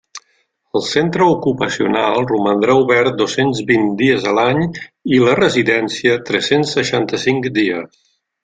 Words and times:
El 0.77 0.83
Centre 0.91 1.27
Ocupacional 1.33 2.25
romandrà 2.31 2.77
obert 2.85 3.19
dos-cents 3.21 3.61
vint 3.73 3.87
dies 4.01 4.27
a 4.31 4.35
l'any 4.41 4.65
i 5.19 5.23
la 5.29 5.39
Residència 5.41 6.19
tres-cents 6.31 6.77
seixanta-cinc 6.79 7.53
dies. 7.61 8.05